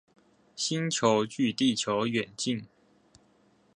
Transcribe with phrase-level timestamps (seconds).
[0.55, 2.65] 星球距地球遠近